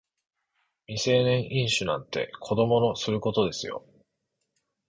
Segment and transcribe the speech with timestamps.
[0.87, 3.85] 未成年飲酒なんて子供のすることですよ